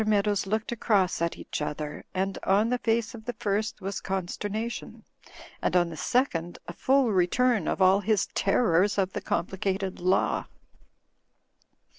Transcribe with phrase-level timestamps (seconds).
[0.07, 4.67] Meadows looked across at each other, and on the face of the first was consterna
[4.71, 5.03] tion,
[5.61, 10.45] and on the second a full return of all his terrors of the complicated law.